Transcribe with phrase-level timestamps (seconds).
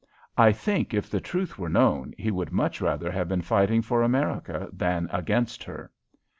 [0.35, 4.01] I think if the truth were known he would much rather have been fighting for
[4.01, 5.91] America than against her.